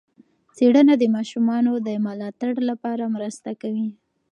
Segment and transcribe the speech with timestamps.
[0.55, 3.89] څېړنه د ماشومانو د ملاتړ لپاره مرسته کوي.